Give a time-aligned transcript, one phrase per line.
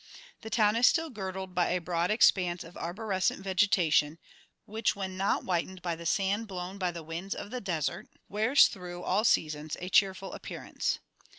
[0.41, 4.17] The town is still girdled by a broad expanse of arborescent vegetation,
[4.65, 7.61] which, when not w r hitened by the sand blown by the winds of the
[7.61, 10.97] desert, wears through all seasons a cheerful appearance.